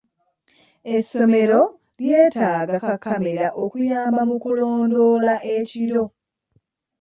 [0.95, 1.61] Essomero
[1.99, 6.03] lyeetaaga kkamera okuyamba mu kulondoola ekiro.